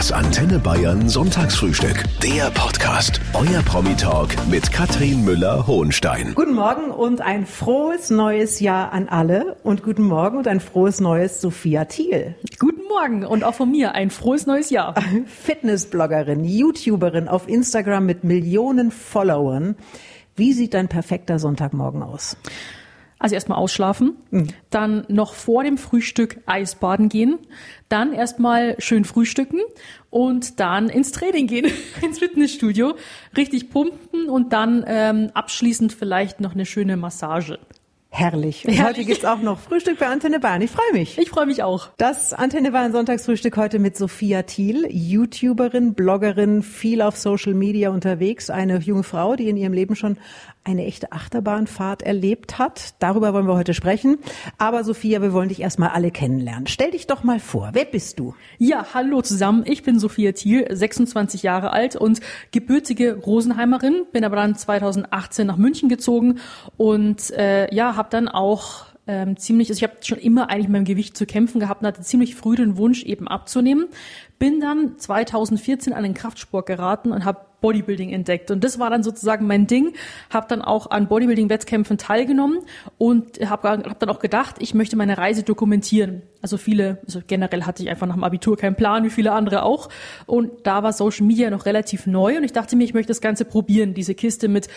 [0.00, 2.04] Das Antenne Bayern Sonntagsfrühstück.
[2.22, 3.20] Der Podcast.
[3.34, 6.32] Euer Promi-Talk mit Katrin Müller-Hohenstein.
[6.34, 9.58] Guten Morgen und ein frohes neues Jahr an alle.
[9.62, 12.34] Und guten Morgen und ein frohes neues Sophia Thiel.
[12.58, 14.94] Guten Morgen und auch von mir ein frohes neues Jahr.
[15.26, 19.76] Fitnessbloggerin, YouTuberin auf Instagram mit Millionen Followern.
[20.34, 22.38] Wie sieht dein perfekter Sonntagmorgen aus?
[23.20, 24.48] Also erstmal ausschlafen, mhm.
[24.70, 27.38] dann noch vor dem Frühstück Eisbaden gehen,
[27.90, 29.60] dann erstmal schön frühstücken
[30.08, 31.70] und dann ins Training gehen,
[32.02, 32.94] ins Fitnessstudio,
[33.36, 37.58] richtig pumpen und dann ähm, abschließend vielleicht noch eine schöne Massage.
[38.12, 38.66] Herrlich.
[38.66, 38.98] Und Herrlich.
[38.98, 40.60] heute gibt's auch noch Frühstück bei Antenne Bayern.
[40.62, 41.16] Ich freue mich.
[41.16, 41.90] Ich freue mich auch.
[41.96, 48.50] Das Antenne Bayern Sonntagsfrühstück heute mit Sophia Thiel, YouTuberin, Bloggerin, viel auf Social Media unterwegs.
[48.50, 50.16] Eine junge Frau, die in ihrem Leben schon
[50.62, 52.94] eine echte Achterbahnfahrt erlebt hat.
[52.98, 54.18] Darüber wollen wir heute sprechen.
[54.58, 56.66] Aber Sophia, wir wollen dich erstmal alle kennenlernen.
[56.66, 57.70] Stell dich doch mal vor.
[57.72, 58.34] Wer bist du?
[58.58, 59.64] Ja, hallo zusammen.
[59.66, 62.20] Ich bin Sophia Thiel, 26 Jahre alt und
[62.52, 64.04] gebürtige Rosenheimerin.
[64.12, 66.40] Bin aber dann 2018 nach München gezogen
[66.76, 70.72] und äh, ja, habe dann auch ähm, ziemlich, also ich habe schon immer eigentlich mit
[70.72, 73.88] meinem Gewicht zu kämpfen gehabt und hatte ziemlich früh den Wunsch eben abzunehmen.
[74.38, 78.50] Bin dann 2014 an den Kraftsport geraten und habe Bodybuilding entdeckt.
[78.50, 79.94] Und das war dann sozusagen mein Ding.
[80.30, 82.60] Habe dann auch an Bodybuilding-Wettkämpfen teilgenommen
[82.98, 86.22] und habe hab dann auch gedacht, ich möchte meine Reise dokumentieren.
[86.42, 89.62] Also viele, also generell hatte ich einfach nach dem Abitur keinen Plan, wie viele andere
[89.62, 89.88] auch.
[90.26, 93.20] Und da war Social Media noch relativ neu und ich dachte mir, ich möchte das
[93.20, 94.68] Ganze probieren, diese Kiste mit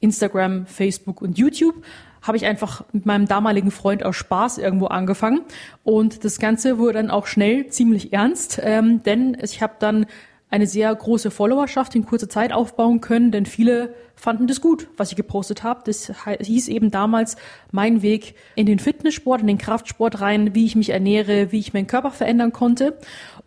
[0.00, 1.74] Instagram, Facebook und YouTube
[2.22, 5.40] habe ich einfach mit meinem damaligen Freund aus Spaß irgendwo angefangen.
[5.84, 10.06] Und das Ganze wurde dann auch schnell ziemlich ernst, ähm, denn ich habe dann
[10.50, 15.10] eine sehr große Followerschaft in kurzer Zeit aufbauen können, denn viele fanden das gut, was
[15.10, 15.82] ich gepostet habe.
[15.84, 17.36] Das hieß eben damals
[17.70, 21.72] mein Weg in den Fitnesssport, in den Kraftsport rein, wie ich mich ernähre, wie ich
[21.72, 22.98] meinen Körper verändern konnte.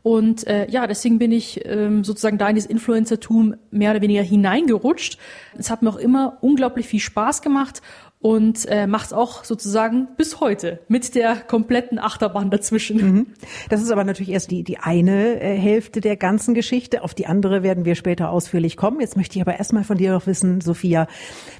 [0.01, 4.23] Und äh, ja, deswegen bin ich ähm, sozusagen da in das Influencertum mehr oder weniger
[4.23, 5.17] hineingerutscht.
[5.57, 7.81] Es hat mir auch immer unglaublich viel Spaß gemacht
[8.23, 12.97] und äh, macht es auch sozusagen bis heute mit der kompletten Achterbahn dazwischen.
[12.97, 13.27] Mhm.
[13.67, 17.03] Das ist aber natürlich erst die, die eine äh, Hälfte der ganzen Geschichte.
[17.03, 19.01] Auf die andere werden wir später ausführlich kommen.
[19.01, 21.07] Jetzt möchte ich aber erstmal von dir noch wissen, Sophia,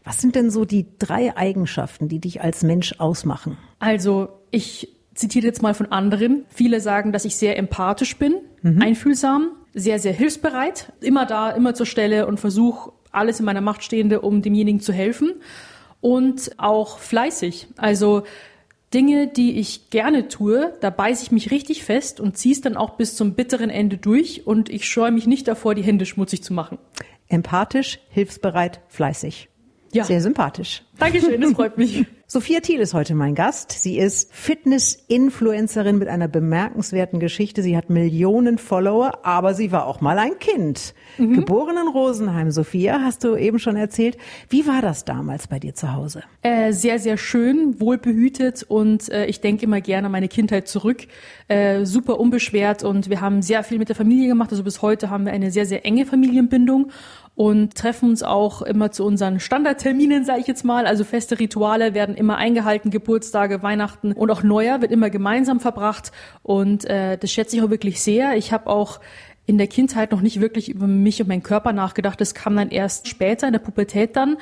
[0.06, 3.58] was sind denn so die drei Eigenschaften, die dich als Mensch ausmachen?
[3.80, 6.46] Also ich zitiere jetzt mal von anderen.
[6.48, 8.82] Viele sagen, dass ich sehr empathisch bin, mhm.
[8.82, 13.84] einfühlsam, sehr, sehr hilfsbereit, immer da, immer zur Stelle und versuche alles in meiner Macht
[13.84, 15.34] Stehende, um demjenigen zu helfen
[16.04, 17.68] und auch fleißig.
[17.78, 18.24] Also
[18.94, 22.76] Dinge, die ich gerne tue, da beiße ich mich richtig fest und ziehe es dann
[22.76, 26.44] auch bis zum bitteren Ende durch und ich scheue mich nicht davor, die Hände schmutzig
[26.44, 26.78] zu machen.
[27.30, 29.48] Empathisch, hilfsbereit, fleißig.
[29.94, 30.04] Ja.
[30.04, 30.84] Sehr sympathisch.
[31.00, 32.06] Dankeschön, das freut mich.
[32.34, 33.72] Sophia Thiel ist heute mein Gast.
[33.72, 37.62] Sie ist Fitness-Influencerin mit einer bemerkenswerten Geschichte.
[37.62, 40.96] Sie hat Millionen Follower, aber sie war auch mal ein Kind.
[41.20, 41.36] Mhm.
[41.36, 42.50] Geboren in Rosenheim.
[42.50, 44.18] Sophia, hast du eben schon erzählt.
[44.50, 46.24] Wie war das damals bei dir zu Hause?
[46.42, 51.06] Äh, sehr, sehr schön, wohlbehütet und äh, ich denke immer gerne an meine Kindheit zurück.
[51.50, 54.50] Äh, super unbeschwert und wir haben sehr viel mit der Familie gemacht.
[54.50, 56.90] Also bis heute haben wir eine sehr, sehr enge Familienbindung
[57.36, 60.86] und treffen uns auch immer zu unseren Standardterminen, sage ich jetzt mal.
[60.86, 66.12] Also feste Rituale werden immer eingehalten, Geburtstage, Weihnachten und auch Neujahr wird immer gemeinsam verbracht
[66.44, 68.36] und äh, das schätze ich auch wirklich sehr.
[68.38, 69.00] Ich habe auch
[69.46, 72.22] in der Kindheit noch nicht wirklich über mich und meinen Körper nachgedacht.
[72.22, 74.38] Das kam dann erst später in der Pubertät dann.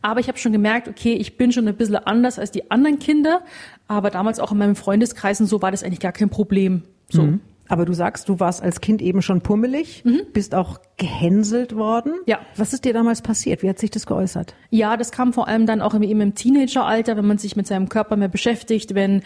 [0.00, 2.98] Aber ich habe schon gemerkt, okay, ich bin schon ein bisschen anders als die anderen
[2.98, 3.42] Kinder.
[3.88, 6.82] Aber damals auch in meinem Freundeskreis und so war das eigentlich gar kein Problem.
[7.08, 7.22] So.
[7.22, 7.40] Mhm.
[7.68, 10.22] Aber du sagst, du warst als Kind eben schon pummelig, mhm.
[10.32, 12.14] bist auch gehänselt worden.
[12.26, 12.40] Ja.
[12.56, 13.62] Was ist dir damals passiert?
[13.62, 14.54] Wie hat sich das geäußert?
[14.70, 17.88] Ja, das kam vor allem dann auch eben im Teenageralter, wenn man sich mit seinem
[17.88, 19.22] Körper mehr beschäftigt, wenn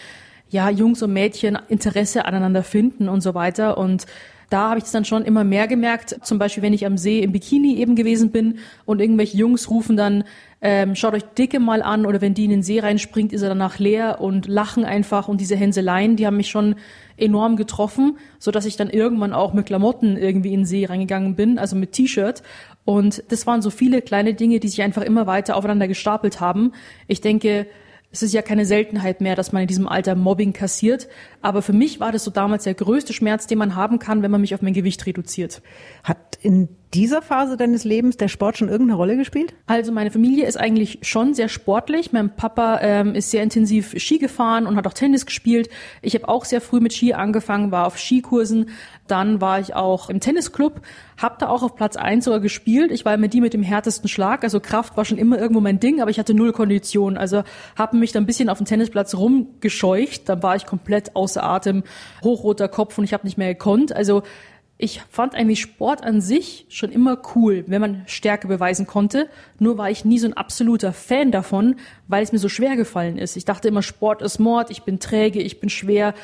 [0.51, 3.77] ja Jungs und Mädchen Interesse aneinander finden und so weiter.
[3.77, 4.07] Und
[4.51, 6.19] da habe ich es dann schon immer mehr gemerkt.
[6.23, 9.97] Zum Beispiel, wenn ich am See im Bikini eben gewesen bin und irgendwelche Jungs rufen
[9.97, 10.25] dann,
[10.61, 13.51] ähm, schaut euch Dicke mal an oder wenn die in den See reinspringt, ist er
[13.51, 16.77] danach leer und lachen einfach und diese Hänseleien, die haben mich schon
[17.17, 21.37] enorm getroffen, so dass ich dann irgendwann auch mit Klamotten irgendwie in den See reingegangen
[21.37, 22.43] bin, also mit T-Shirt
[22.85, 26.73] und das waren so viele kleine Dinge, die sich einfach immer weiter aufeinander gestapelt haben.
[27.07, 27.67] Ich denke,
[28.11, 31.09] es ist ja keine Seltenheit mehr, dass man in diesem Alter Mobbing kassiert.
[31.41, 34.31] Aber für mich war das so damals der größte Schmerz, den man haben kann, wenn
[34.31, 35.63] man mich auf mein Gewicht reduziert.
[36.03, 39.55] Hat in dieser Phase deines Lebens der Sport schon irgendeine Rolle gespielt?
[39.67, 42.13] Also meine Familie ist eigentlich schon sehr sportlich.
[42.13, 45.69] Mein Papa ähm, ist sehr intensiv Ski gefahren und hat auch Tennis gespielt.
[46.01, 48.71] Ich habe auch sehr früh mit Ski angefangen, war auf Skikursen.
[49.07, 50.81] Dann war ich auch im Tennisclub,
[51.17, 52.91] habe da auch auf Platz eins sogar gespielt.
[52.91, 54.45] Ich war immer die mit dem härtesten Schlag.
[54.45, 57.19] Also Kraft war schon immer irgendwo mein Ding, aber ich hatte null Kondition.
[57.19, 57.43] Also
[57.77, 60.29] habe mich dann ein bisschen auf dem Tennisplatz rumgescheucht.
[60.29, 61.85] Dann war ich komplett außer Atem,
[62.23, 63.95] hochroter Kopf und ich habe nicht mehr gekonnt.
[63.95, 64.23] Also
[64.81, 69.29] ich fand eigentlich Sport an sich schon immer cool, wenn man Stärke beweisen konnte.
[69.59, 71.77] Nur war ich nie so ein absoluter Fan davon,
[72.07, 73.37] weil es mir so schwer gefallen ist.
[73.37, 76.15] Ich dachte immer, Sport ist Mord, ich bin träge, ich bin schwer,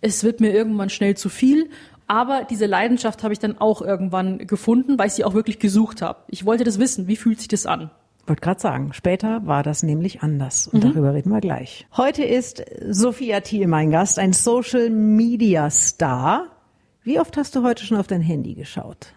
[0.00, 1.70] es wird mir irgendwann schnell zu viel.
[2.08, 6.02] Aber diese Leidenschaft habe ich dann auch irgendwann gefunden, weil ich sie auch wirklich gesucht
[6.02, 6.18] habe.
[6.26, 7.92] Ich wollte das wissen, wie fühlt sich das an?
[8.26, 10.88] Wollte gerade sagen, später war das nämlich anders und mhm.
[10.88, 11.86] darüber reden wir gleich.
[11.96, 16.46] Heute ist Sophia Thiel mein Gast, ein Social Media Star.
[17.02, 19.12] Wie oft hast du heute schon auf dein Handy geschaut?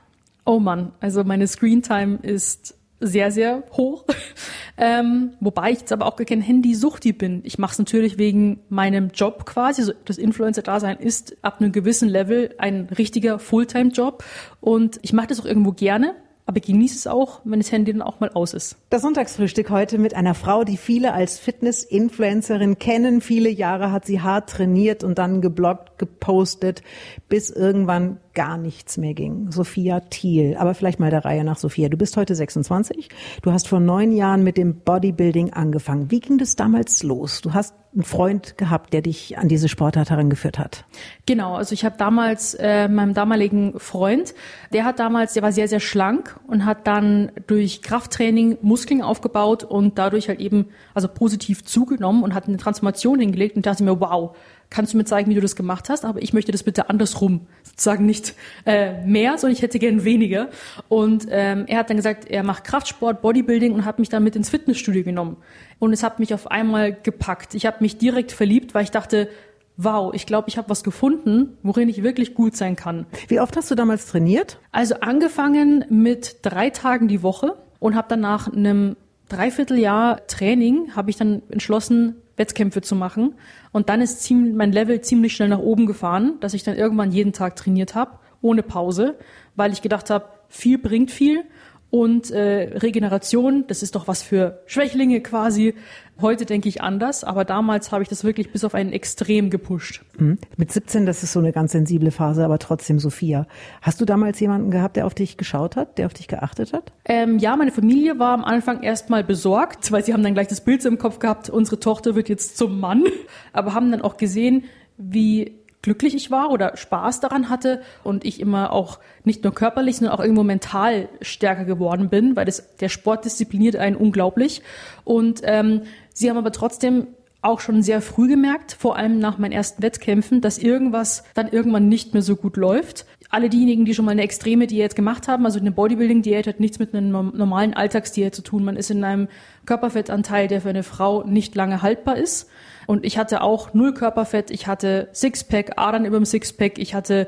[0.46, 4.06] Oh Mann, also meine Screentime ist sehr, sehr hoch.
[4.78, 7.42] ähm, wobei ich jetzt aber auch kein Handysuchti bin.
[7.44, 9.82] Ich mache es natürlich wegen meinem Job quasi.
[9.82, 14.24] Also das Influencer-Dasein ist ab einem gewissen Level ein richtiger Fulltime-Job.
[14.62, 18.02] Und ich mache das auch irgendwo gerne aber genieße es auch, wenn das Handy dann
[18.02, 18.76] auch mal aus ist.
[18.90, 23.22] Das Sonntagsfrühstück heute mit einer Frau, die viele als Fitness-Influencerin kennen.
[23.22, 26.82] Viele Jahre hat sie hart trainiert und dann gebloggt, gepostet,
[27.30, 29.52] bis irgendwann gar nichts mehr ging.
[29.52, 30.56] Sophia Thiel.
[30.58, 31.90] Aber vielleicht mal der Reihe nach Sophia.
[31.90, 33.10] Du bist heute 26.
[33.42, 36.12] Du hast vor neun Jahren mit dem Bodybuilding angefangen.
[36.12, 37.42] Wie ging das damals los?
[37.42, 40.86] Du hast einen Freund gehabt, der dich an diese Sportart herangeführt hat.
[41.28, 44.34] Genau, also ich habe damals äh, meinem damaligen Freund,
[44.72, 49.64] der hat damals, der war sehr, sehr schlank und hat dann durch Krafttraining Muskeln aufgebaut
[49.64, 54.00] und dadurch halt eben also positiv zugenommen und hat eine Transformation hingelegt und dachte mir,
[54.00, 54.36] wow,
[54.74, 57.42] kannst du mir zeigen, wie du das gemacht hast, aber ich möchte das bitte andersrum,
[57.62, 58.34] sozusagen nicht
[58.66, 60.50] äh, mehr, sondern ich hätte gern weniger.
[60.90, 64.36] Und ähm, er hat dann gesagt, er macht Kraftsport, Bodybuilding und hat mich dann mit
[64.36, 65.38] ins Fitnessstudio genommen.
[65.78, 67.54] Und es hat mich auf einmal gepackt.
[67.54, 69.30] Ich habe mich direkt verliebt, weil ich dachte,
[69.78, 73.06] wow, ich glaube, ich habe was gefunden, worin ich wirklich gut sein kann.
[73.28, 74.58] Wie oft hast du damals trainiert?
[74.72, 78.96] Also angefangen mit drei Tagen die Woche und habe dann nach einem
[79.30, 83.36] Dreivierteljahr Training habe ich dann entschlossen, Wettkämpfe zu machen.
[83.72, 87.12] Und dann ist ziemlich, mein Level ziemlich schnell nach oben gefahren, dass ich dann irgendwann
[87.12, 89.18] jeden Tag trainiert habe, ohne Pause,
[89.56, 91.44] weil ich gedacht habe, viel bringt viel
[91.94, 95.76] und äh, Regeneration, das ist doch was für Schwächlinge quasi.
[96.20, 100.04] Heute denke ich anders, aber damals habe ich das wirklich bis auf einen Extrem gepusht.
[100.18, 100.40] Mhm.
[100.58, 103.46] Mit 17, das ist so eine ganz sensible Phase, aber trotzdem Sophia.
[103.84, 106.94] Hast du damals jemanden gehabt, der auf dich geschaut hat, der auf dich geachtet hat?
[107.06, 110.62] Ähm, ja, meine Familie war am Anfang erstmal besorgt, weil sie haben dann gleich das
[110.62, 113.04] Bild im Kopf gehabt, unsere Tochter wird jetzt zum Mann,
[113.54, 114.64] aber haben dann auch gesehen,
[114.98, 119.98] wie glücklich ich war oder Spaß daran hatte und ich immer auch nicht nur körperlich,
[119.98, 124.64] sondern auch irgendwo mental stärker geworden bin, weil das, der Sport diszipliniert einen unglaublich.
[125.04, 125.84] Und ähm,
[126.14, 127.08] sie haben aber trotzdem
[127.44, 131.90] auch schon sehr früh gemerkt, vor allem nach meinen ersten Wettkämpfen, dass irgendwas dann irgendwann
[131.90, 133.06] nicht mehr so gut läuft.
[133.30, 136.80] Alle diejenigen, die schon mal eine extreme Diät gemacht haben, also eine Bodybuilding-Diät hat nichts
[136.80, 138.64] mit einer normalen Alltagsdiät zu tun.
[138.64, 139.28] Man ist in einem
[139.66, 142.50] Körperfettanteil, der für eine Frau nicht lange haltbar ist.
[142.88, 147.28] Und ich hatte auch null Körperfett, ich hatte Sixpack, Adern über dem Sixpack, ich hatte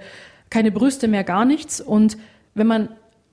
[0.49, 1.81] keine Brüste mehr, gar nichts.
[1.81, 2.17] Und
[2.53, 2.89] wenn man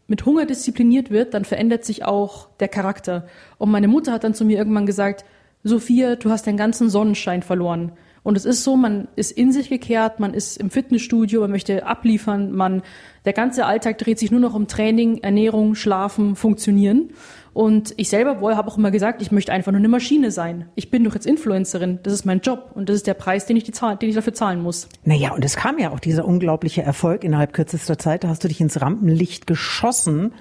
[0.07, 3.27] mit Hunger diszipliniert wird, dann verändert sich auch der Charakter.
[3.59, 5.25] Und meine Mutter hat dann zu mir irgendwann gesagt,
[5.65, 7.93] Sophia, du hast deinen ganzen Sonnenschein verloren.
[8.25, 11.87] Und es ist so, man ist in sich gekehrt, man ist im Fitnessstudio, man möchte
[11.87, 12.83] abliefern, man,
[13.25, 17.11] der ganze Alltag dreht sich nur noch um Training, Ernährung, Schlafen, Funktionieren.
[17.55, 20.69] Und ich selber habe auch immer gesagt, ich möchte einfach nur eine Maschine sein.
[20.75, 21.99] Ich bin doch jetzt Influencerin.
[22.03, 24.15] Das ist mein Job und das ist der Preis, den ich, die zahl, den ich
[24.15, 24.89] dafür zahlen muss.
[25.05, 28.25] Naja, und es kam ja auch dieser unglaubliche Erfolg innerhalb kürzester Zeit.
[28.25, 30.33] Da hast du dich ins Rampenlicht geschossen.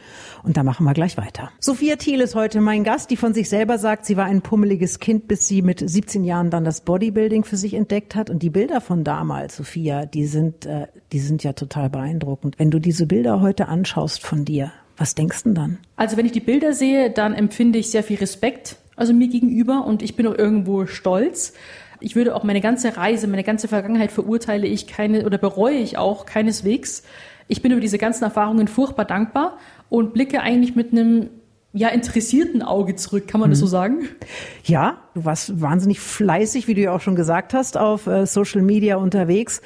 [0.43, 1.51] Und da machen wir gleich weiter.
[1.59, 4.99] Sophia Thiel ist heute mein Gast, die von sich selber sagt, sie war ein pummeliges
[4.99, 8.29] Kind, bis sie mit 17 Jahren dann das Bodybuilding für sich entdeckt hat.
[8.29, 12.57] Und die Bilder von damals, Sophia, die sind, äh, die sind ja total beeindruckend.
[12.57, 15.79] Wenn du diese Bilder heute anschaust von dir, was denkst du dann?
[15.95, 19.83] Also wenn ich die Bilder sehe, dann empfinde ich sehr viel Respekt, also mir gegenüber
[19.85, 21.53] und ich bin auch irgendwo stolz.
[21.99, 25.97] Ich würde auch meine ganze Reise, meine ganze Vergangenheit verurteile ich keine oder bereue ich
[25.97, 27.01] auch keineswegs.
[27.47, 29.57] Ich bin über diese ganzen Erfahrungen furchtbar dankbar
[29.89, 31.29] und blicke eigentlich mit einem
[31.73, 33.53] ja, interessierten Auge zurück, kann man mhm.
[33.53, 34.07] das so sagen?
[34.65, 38.61] Ja, du warst wahnsinnig fleißig, wie du ja auch schon gesagt hast, auf äh, Social
[38.61, 39.61] Media unterwegs.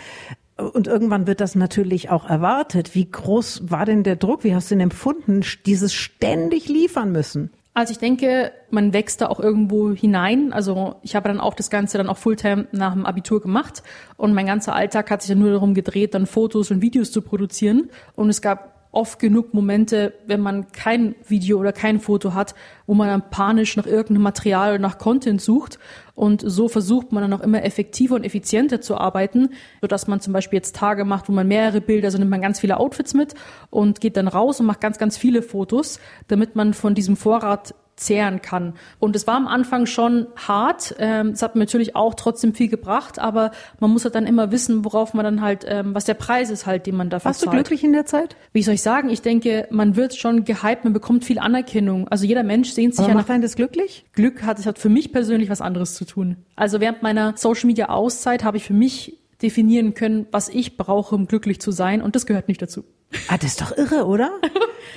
[0.57, 2.95] Und irgendwann wird das natürlich auch erwartet.
[2.95, 4.43] Wie groß war denn der Druck?
[4.43, 7.51] Wie hast du ihn empfunden, dieses ständig liefern müssen?
[7.73, 10.53] Also ich denke, man wächst da auch irgendwo hinein.
[10.53, 13.83] Also ich habe dann auch das Ganze dann auch Fulltime nach dem Abitur gemacht
[14.15, 17.21] und mein ganzer Alltag hat sich dann nur darum gedreht, dann Fotos und Videos zu
[17.21, 17.89] produzieren.
[18.15, 22.55] Und es gab oft genug Momente, wenn man kein Video oder kein Foto hat,
[22.87, 25.79] wo man dann panisch nach irgendeinem Material oder nach Content sucht.
[26.13, 29.49] Und so versucht man dann auch immer effektiver und effizienter zu arbeiten,
[29.81, 32.59] sodass man zum Beispiel jetzt Tage macht, wo man mehrere Bilder, also nimmt man ganz
[32.59, 33.35] viele Outfits mit
[33.69, 37.75] und geht dann raus und macht ganz, ganz viele Fotos, damit man von diesem Vorrat
[37.95, 38.73] zehren kann.
[38.99, 40.95] Und es war am Anfang schon hart.
[40.99, 44.51] Ähm, es hat mir natürlich auch trotzdem viel gebracht, aber man muss halt dann immer
[44.51, 47.41] wissen, worauf man dann halt, ähm, was der Preis ist halt, den man dafür Warst
[47.41, 47.53] zahlt.
[47.53, 48.35] du glücklich in der Zeit?
[48.51, 49.09] Wie soll ich sagen?
[49.09, 52.07] Ich denke, man wird schon gehypt, man bekommt viel Anerkennung.
[52.09, 54.05] Also jeder Mensch sehnt sich Aber ja macht nach das glücklich?
[54.13, 56.37] Glück hat, es hat für mich persönlich was anderes zu tun.
[56.55, 61.15] Also während meiner Social Media Auszeit habe ich für mich definieren können, was ich brauche,
[61.15, 62.83] um glücklich zu sein und das gehört nicht dazu.
[63.27, 64.31] Ah, das ist doch irre, oder?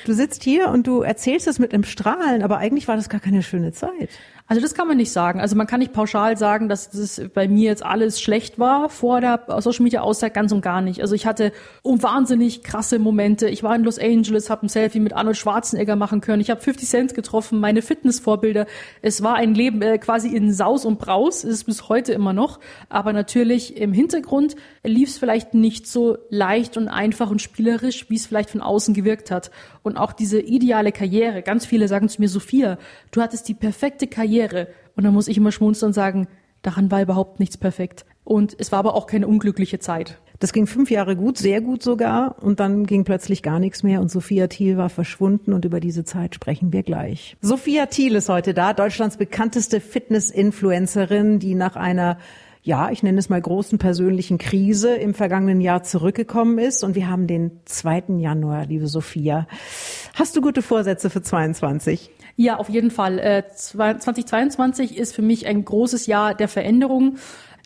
[0.04, 3.20] Du sitzt hier und du erzählst es mit einem Strahlen, aber eigentlich war das gar
[3.20, 4.10] keine schöne Zeit.
[4.50, 5.40] Also das kann man nicht sagen.
[5.40, 9.20] Also man kann nicht pauschal sagen, dass das bei mir jetzt alles schlecht war vor
[9.20, 11.02] der Social Media Auszeit ganz und gar nicht.
[11.02, 11.52] Also ich hatte
[11.84, 13.50] wahnsinnig krasse Momente.
[13.50, 16.40] Ich war in Los Angeles, habe ein Selfie mit Arnold Schwarzenegger machen können.
[16.40, 18.66] Ich habe 50 Cent getroffen, meine Fitnessvorbilder.
[19.02, 22.32] Es war ein Leben äh, quasi in Saus und Braus, ist es bis heute immer
[22.32, 22.58] noch.
[22.88, 28.17] Aber natürlich im Hintergrund lief es vielleicht nicht so leicht und einfach und spielerisch, wie
[28.17, 29.50] es vielleicht von außen gewirkt hat.
[29.83, 31.43] Und auch diese ideale Karriere.
[31.43, 32.79] Ganz viele sagen zu mir, Sophia,
[33.11, 34.69] du hattest die perfekte Karriere.
[34.97, 36.29] Und dann muss ich immer schmunzeln und sagen,
[36.62, 38.05] daran war überhaupt nichts perfekt.
[38.25, 40.19] Und es war aber auch keine unglückliche Zeit.
[40.41, 44.00] Das ging fünf Jahre gut, sehr gut sogar, und dann ging plötzlich gar nichts mehr
[44.00, 47.37] und Sophia Thiel war verschwunden und über diese Zeit sprechen wir gleich.
[47.41, 52.19] Sophia Thiel ist heute da, Deutschlands bekannteste Fitness-Influencerin, die nach einer
[52.68, 56.84] ja, ich nenne es mal großen persönlichen Krise im vergangenen Jahr zurückgekommen ist.
[56.84, 58.18] Und wir haben den 2.
[58.18, 59.48] Januar, liebe Sophia.
[60.14, 62.10] Hast du gute Vorsätze für 22?
[62.37, 63.18] Ja, auf jeden Fall.
[63.20, 67.16] Äh, 2022 ist für mich ein großes Jahr der Veränderung.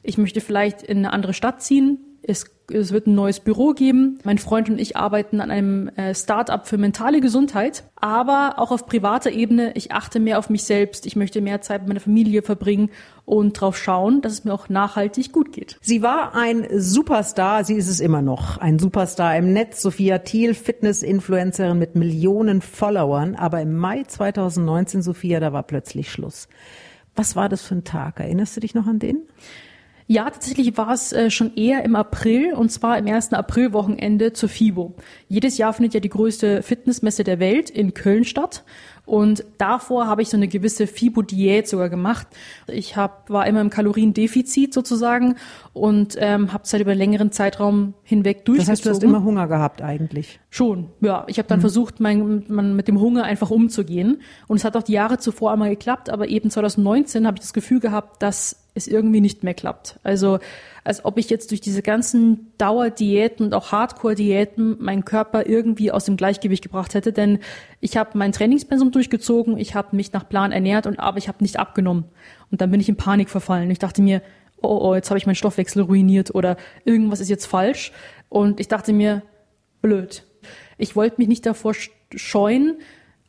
[0.05, 1.99] Ich möchte vielleicht in eine andere Stadt ziehen.
[2.23, 4.19] Es, es wird ein neues Büro geben.
[4.25, 8.87] Mein Freund und ich arbeiten an einem äh, Start-up für mentale Gesundheit, aber auch auf
[8.87, 9.73] privater Ebene.
[9.75, 11.07] Ich achte mehr auf mich selbst.
[11.07, 12.91] Ich möchte mehr Zeit mit meiner Familie verbringen
[13.25, 15.79] und darauf schauen, dass es mir auch nachhaltig gut geht.
[15.81, 19.83] Sie war ein Superstar, sie ist es immer noch, ein Superstar im Netz.
[19.83, 23.37] Sophia Thiel, Fitness-Influencerin mit Millionen Followern.
[23.37, 26.49] Aber im Mai 2019, Sophia, da war plötzlich Schluss.
[27.15, 28.21] Was war das für ein Tag?
[28.21, 29.23] Erinnerst du dich noch an den?
[30.07, 34.49] Ja, tatsächlich war es äh, schon eher im April und zwar im ersten Aprilwochenende zur
[34.49, 34.95] FIBO.
[35.29, 38.65] Jedes Jahr findet ja die größte Fitnessmesse der Welt in Köln statt
[39.05, 42.29] und davor habe ich so eine gewisse FIBO-Diät sogar gemacht.
[42.69, 45.35] Ich hab, war immer im Kaloriendefizit sozusagen
[45.73, 48.59] und ähm, habe es halt über einen längeren Zeitraum hinweg durchgezogen.
[48.59, 50.39] Das heißt, du hast immer Hunger gehabt eigentlich?
[50.51, 51.25] Schon, ja.
[51.27, 51.63] Ich habe dann mhm.
[51.63, 54.23] versucht, mein, mein, mit dem Hunger einfach umzugehen.
[54.47, 57.53] Und es hat auch die Jahre zuvor einmal geklappt, aber eben 2019 habe ich das
[57.53, 59.99] Gefühl gehabt, dass es irgendwie nicht mehr klappt.
[60.03, 60.39] Also
[60.85, 66.07] als ob ich jetzt durch diese ganzen Dauerdiäten und auch Hardcore-Diäten meinen Körper irgendwie aus
[66.07, 67.13] dem Gleichgewicht gebracht hätte.
[67.13, 67.39] Denn
[67.81, 71.43] ich habe mein Trainingspensum durchgezogen, ich habe mich nach Plan ernährt und aber ich habe
[71.43, 72.05] nicht abgenommen.
[72.51, 73.71] Und dann bin ich in Panik verfallen.
[73.71, 74.23] Ich dachte mir,
[74.61, 77.93] oh, oh, jetzt habe ich meinen Stoffwechsel ruiniert oder irgendwas ist jetzt falsch.
[78.29, 79.23] Und ich dachte mir,
[79.83, 80.25] blöd.
[80.79, 81.75] Ich wollte mich nicht davor
[82.15, 82.79] scheuen,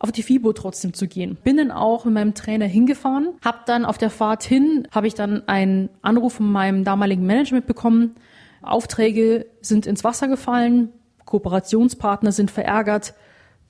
[0.03, 1.37] auf die FIBO trotzdem zu gehen.
[1.45, 5.13] Bin dann auch mit meinem Trainer hingefahren, hab dann auf der Fahrt hin, habe ich
[5.13, 8.15] dann einen Anruf von meinem damaligen Management bekommen.
[8.61, 10.89] Aufträge sind ins Wasser gefallen,
[11.23, 13.13] Kooperationspartner sind verärgert,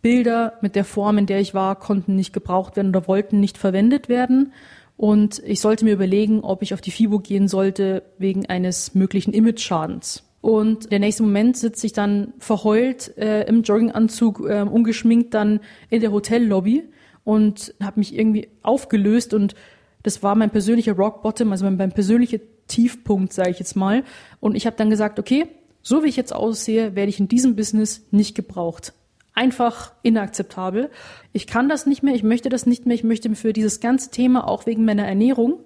[0.02, 3.60] Bilder mit der Form, in der ich war, konnten nicht gebraucht werden oder wollten nicht
[3.60, 4.54] verwendet werden.
[4.98, 9.34] Und ich sollte mir überlegen, ob ich auf die FIBO gehen sollte wegen eines möglichen
[9.34, 10.24] Image-Schadens.
[10.44, 16.02] Und der nächste Moment sitze ich dann verheult äh, im Jogginganzug, äh, ungeschminkt dann in
[16.02, 16.84] der Hotellobby
[17.24, 19.56] und habe mich irgendwie aufgelöst und
[20.04, 24.04] das war mein persönlicher Rock Bottom, also mein, mein persönlicher Tiefpunkt, sage ich jetzt mal.
[24.42, 25.48] Und ich habe dann gesagt, okay,
[25.82, 28.92] so wie ich jetzt aussehe, werde ich in diesem Business nicht gebraucht.
[29.34, 30.90] Einfach inakzeptabel.
[31.32, 34.12] Ich kann das nicht mehr, ich möchte das nicht mehr, ich möchte für dieses ganze
[34.12, 35.62] Thema, auch wegen meiner Ernährung,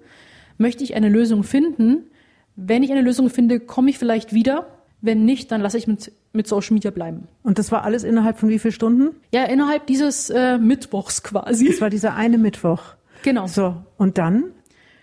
[0.56, 2.04] möchte ich eine Lösung finden,
[2.60, 4.66] wenn ich eine Lösung finde, komme ich vielleicht wieder.
[5.00, 7.28] Wenn nicht, dann lasse ich mit, mit Social Media bleiben.
[7.44, 9.14] Und das war alles innerhalb von wie vielen Stunden?
[9.32, 11.68] Ja, innerhalb dieses äh, Mittwochs quasi.
[11.68, 12.82] Das war dieser eine Mittwoch.
[13.22, 13.46] Genau.
[13.46, 14.44] So, und dann?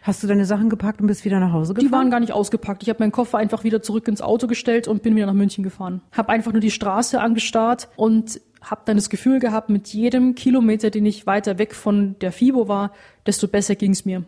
[0.01, 1.87] Hast du deine Sachen gepackt und bist wieder nach Hause gefahren?
[1.87, 2.83] Die waren gar nicht ausgepackt.
[2.83, 5.63] Ich habe meinen Koffer einfach wieder zurück ins Auto gestellt und bin wieder nach München
[5.63, 6.01] gefahren.
[6.11, 10.89] Habe einfach nur die Straße angestarrt und habe dann das Gefühl gehabt, mit jedem Kilometer,
[10.89, 12.91] den ich weiter weg von der FIBO war,
[13.25, 14.25] desto besser ging's mir.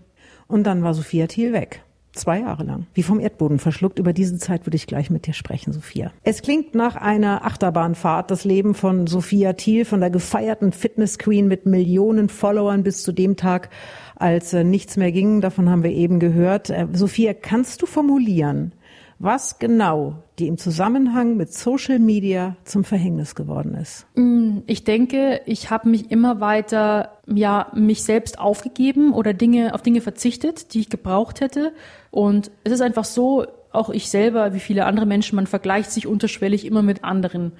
[0.48, 1.84] Und dann war Sophia Thiel weg.
[2.18, 2.88] Zwei Jahre lang.
[2.96, 4.00] Wie vom Erdboden verschluckt.
[4.00, 6.12] Über diese Zeit würde ich gleich mit dir sprechen, Sophia.
[6.24, 11.48] Es klingt nach einer Achterbahnfahrt, das Leben von Sophia Thiel, von der gefeierten Fitness Queen
[11.48, 13.70] mit Millionen Followern bis zu dem Tag,
[14.16, 15.42] als äh, nichts mehr ging.
[15.42, 16.72] Davon haben wir eben gehört.
[16.72, 18.72] Äh, Sophia, kannst du formulieren,
[19.20, 24.06] was genau die im Zusammenhang mit Social Media zum Verhängnis geworden ist?
[24.16, 29.82] Mm, ich denke, ich habe mich immer weiter, ja, mich selbst aufgegeben oder Dinge auf
[29.82, 31.74] Dinge verzichtet, die ich gebraucht hätte.
[32.12, 36.08] Und es ist einfach so, auch ich selber, wie viele andere Menschen, man vergleicht sich
[36.08, 37.54] unterschwellig immer mit anderen.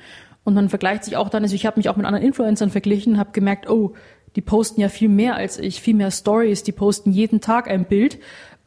[0.44, 3.18] Und man vergleicht sich auch dann, also ich habe mich auch mit anderen Influencern verglichen,
[3.18, 3.94] habe gemerkt, oh,
[4.36, 7.86] die posten ja viel mehr als ich, viel mehr Stories, die posten jeden Tag ein
[7.86, 8.20] Bild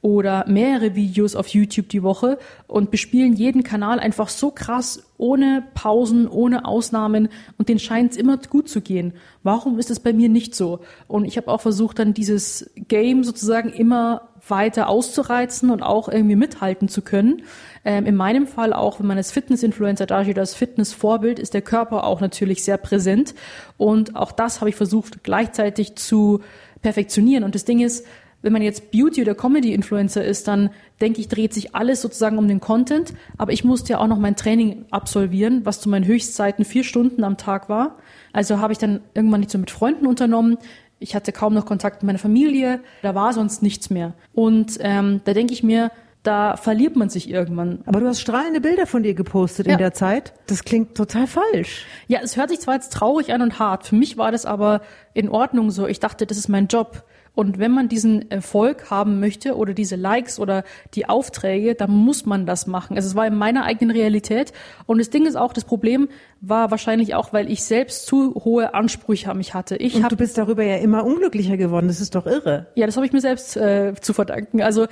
[0.03, 5.65] oder mehrere Videos auf YouTube die Woche und bespielen jeden Kanal einfach so krass, ohne
[5.75, 7.29] Pausen, ohne Ausnahmen
[7.59, 9.13] und denen scheint es immer gut zu gehen.
[9.43, 10.81] Warum ist es bei mir nicht so?
[11.07, 16.37] Und ich habe auch versucht, dann dieses Game sozusagen immer weiter auszureizen und auch irgendwie
[16.37, 17.43] mithalten zu können.
[17.85, 22.05] Ähm, in meinem Fall auch, wenn man als Fitness-Influencer dasteht, als Fitness-Vorbild, ist der Körper
[22.05, 23.35] auch natürlich sehr präsent.
[23.77, 26.41] Und auch das habe ich versucht gleichzeitig zu
[26.83, 27.45] perfektionieren.
[27.45, 28.07] Und das Ding ist,
[28.43, 30.71] wenn man jetzt Beauty- oder Comedy-Influencer ist, dann
[31.01, 33.13] denke ich, dreht sich alles sozusagen um den Content.
[33.37, 37.25] Aber ich musste ja auch noch mein Training absolvieren, was zu meinen Höchstzeiten vier Stunden
[37.25, 37.99] am Tag war.
[38.33, 40.59] Also habe ich dann irgendwann nicht so mit Freunden unternommen.
[40.99, 42.81] Ich hatte kaum noch Kontakt mit meiner Familie.
[43.03, 44.15] Da war sonst nichts mehr.
[44.33, 45.91] Und ähm, da denke ich mir,
[46.23, 47.81] da verliert man sich irgendwann.
[47.87, 49.73] Aber du hast strahlende Bilder von dir gepostet ja.
[49.73, 50.35] in der Zeit.
[50.47, 51.87] Das klingt total falsch.
[52.09, 53.87] Ja, es hört sich zwar jetzt traurig an und hart.
[53.87, 54.83] Für mich war das aber
[55.15, 55.87] in Ordnung so.
[55.87, 57.05] Ich dachte, das ist mein Job.
[57.35, 62.27] Und wenn man diesen Erfolg haben möchte oder diese Likes oder die Aufträge, dann muss
[62.27, 62.97] man das machen.
[62.97, 64.53] Also es war in meiner eigenen Realität.
[64.87, 66.09] Und das Ding ist auch, das Problem
[66.41, 69.77] war wahrscheinlich auch, weil ich selbst zu hohe Ansprüche an mich hatte.
[69.77, 71.87] Ich Und hab, du bist darüber ja immer unglücklicher geworden.
[71.87, 72.67] Das ist doch irre.
[72.75, 74.61] Ja, das habe ich mir selbst äh, zu verdanken.
[74.63, 74.87] Also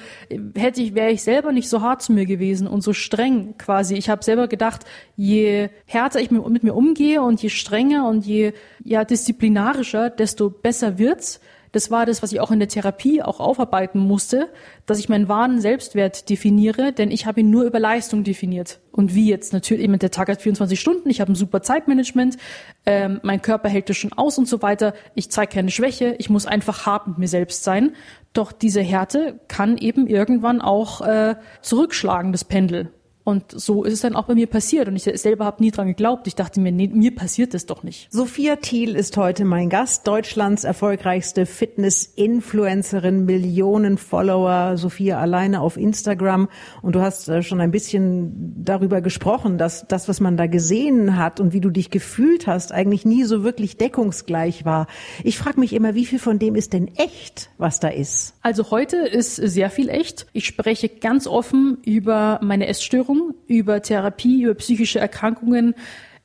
[0.55, 3.95] hätte ich, wäre ich selber nicht so hart zu mir gewesen und so streng quasi.
[3.95, 4.85] Ich habe selber gedacht,
[5.17, 8.53] je härter ich mit mir umgehe und je strenger und je
[8.85, 11.41] ja disziplinarischer, desto besser wird's
[11.73, 14.49] das war das, was ich auch in der Therapie auch aufarbeiten musste,
[14.87, 18.81] dass ich meinen wahren Selbstwert definiere, denn ich habe ihn nur über Leistung definiert.
[18.93, 22.37] Und wie jetzt natürlich, eben der Tag hat 24 Stunden, ich habe ein super Zeitmanagement,
[22.87, 26.31] ähm, mein Körper hält das schon aus und so weiter, ich zeige keine Schwäche, ich
[26.31, 27.95] muss einfach hart mit mir selbst sein.
[28.33, 32.91] Doch diese Härte kann eben irgendwann auch äh, zurückschlagen, das Pendel.
[33.29, 34.89] Und so ist es dann auch bei mir passiert.
[34.89, 36.27] Und ich selber habe nie dran geglaubt.
[36.27, 38.11] Ich dachte mir, nee, mir passiert das doch nicht.
[38.11, 44.79] Sophia Thiel ist heute mein Gast, Deutschlands erfolgreichste Fitness-Influencerin, Millionen Follower.
[44.79, 46.49] Sophia alleine auf Instagram.
[46.81, 51.19] Und du hast äh, schon ein bisschen darüber gesprochen, dass das, was man da gesehen
[51.19, 54.87] hat und wie du dich gefühlt hast, eigentlich nie so wirklich deckungsgleich war.
[55.23, 58.33] Ich frage mich immer, wie viel von dem ist denn echt, was da ist?
[58.41, 60.25] Also heute ist sehr viel echt.
[60.33, 65.75] Ich spreche ganz offen über meine Essstörung über Therapie, über psychische Erkrankungen.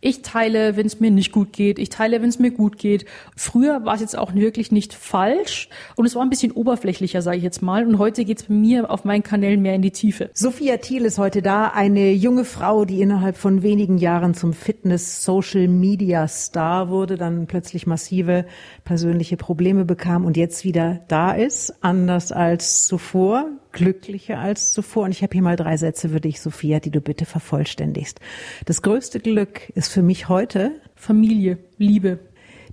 [0.06, 1.80] Ich teile, wenn es mir nicht gut geht.
[1.80, 3.06] Ich teile, wenn es mir gut geht.
[3.38, 7.38] Früher war es jetzt auch wirklich nicht falsch und es war ein bisschen oberflächlicher, sage
[7.38, 7.88] ich jetzt mal.
[7.88, 10.30] Und heute geht es mir auf meinen Kanälen mehr in die Tiefe.
[10.34, 16.90] Sophia Thiel ist heute da, eine junge Frau, die innerhalb von wenigen Jahren zum Fitness-Social-Media-Star
[16.90, 18.44] wurde, dann plötzlich massive
[18.84, 25.04] persönliche Probleme bekam und jetzt wieder da ist, anders als zuvor glücklicher als zuvor.
[25.04, 28.20] Und ich habe hier mal drei Sätze für dich, Sophia, die du bitte vervollständigst.
[28.66, 32.20] Das größte Glück ist für mich heute Familie, Liebe.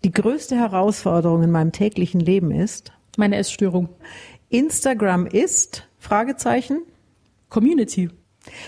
[0.04, 3.88] Die größte Herausforderung in meinem täglichen Leben ist meine Essstörung.
[4.48, 6.82] Instagram ist Fragezeichen
[7.48, 8.10] Community.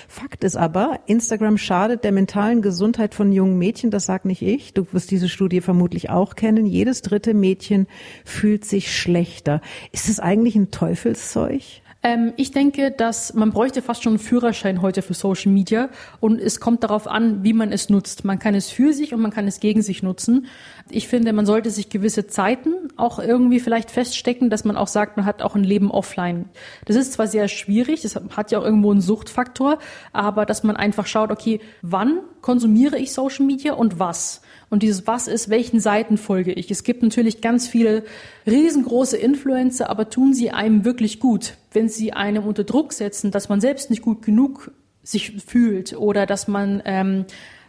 [0.07, 4.75] Fakt ist aber, Instagram schadet der mentalen Gesundheit von jungen Mädchen, das sage nicht ich.
[4.75, 6.67] Du wirst diese Studie vermutlich auch kennen.
[6.67, 7.87] Jedes dritte Mädchen
[8.25, 9.63] fühlt sich schlechter.
[9.91, 11.63] Ist es eigentlich ein Teufelszeug?
[12.03, 15.89] Ähm, ich denke, dass man bräuchte fast schon einen Führerschein heute für Social Media
[16.21, 18.25] und es kommt darauf an, wie man es nutzt.
[18.25, 20.47] Man kann es für sich und man kann es gegen sich nutzen.
[20.91, 25.17] Ich finde, man sollte sich gewisse Zeiten auch irgendwie vielleicht feststecken, dass man auch sagt,
[25.17, 26.47] man hat auch ein Leben offline.
[26.87, 29.79] Das ist zwar sehr schwierig, das hat ja auch irgendwo einen Suchtfaktor,
[30.13, 34.43] aber dass man einfach schaut, okay, wann konsumiere ich Social Media und was?
[34.73, 36.71] Und dieses Was ist, welchen Seiten folge ich?
[36.71, 38.05] Es gibt natürlich ganz viele
[38.47, 43.51] riesengroße Influencer, aber tun sie einem wirklich gut, wenn sie einem unter Druck setzen, dass
[43.51, 44.71] man selbst nicht gut genug
[45.03, 47.27] sich fühlt oder dass man ähm,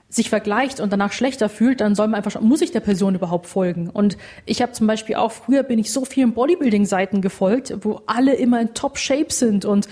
[0.07, 3.47] sich vergleicht und danach schlechter fühlt, dann soll man einfach muss ich der Person überhaupt
[3.47, 3.89] folgen?
[3.89, 8.33] Und ich habe zum Beispiel auch früher bin ich so vielen Bodybuilding-Seiten gefolgt, wo alle
[8.35, 9.89] immer in Top Shape sind und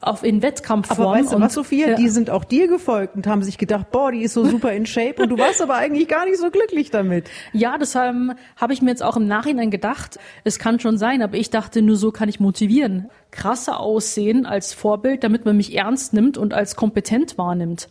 [0.00, 1.00] auf in Wettkampfform.
[1.00, 1.88] Aber weißt du was, Sophia?
[1.90, 1.96] Ja.
[1.96, 4.86] Die sind auch dir gefolgt und haben sich gedacht, boah, die ist so super in
[4.86, 7.28] Shape und du warst aber eigentlich gar nicht so glücklich damit.
[7.52, 11.36] Ja, deshalb habe ich mir jetzt auch im Nachhinein gedacht, es kann schon sein, aber
[11.36, 13.10] ich dachte, nur so kann ich motivieren.
[13.30, 17.88] Krasser aussehen als Vorbild, damit man mich ernst nimmt und als kompetent wahrnimmt.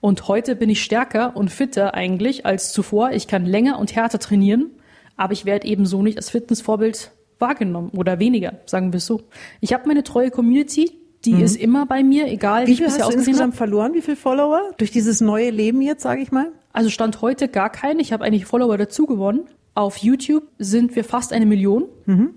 [0.00, 3.12] Und heute bin ich stärker und fitter eigentlich als zuvor.
[3.12, 4.70] Ich kann länger und härter trainieren,
[5.16, 9.22] aber ich werde eben so nicht als Fitnessvorbild wahrgenommen oder weniger, sagen wir es so.
[9.60, 10.92] Ich habe meine treue Community,
[11.24, 11.42] die mhm.
[11.42, 13.58] ist immer bei mir, egal wie, wie viel hast du insgesamt hab.
[13.58, 13.94] verloren?
[13.94, 16.52] Wie viel Follower durch dieses neue Leben jetzt, sage ich mal?
[16.72, 18.02] Also stand heute gar keine.
[18.02, 19.46] Ich habe eigentlich Follower dazu gewonnen.
[19.74, 21.84] Auf YouTube sind wir fast eine Million.
[22.04, 22.34] Mhm.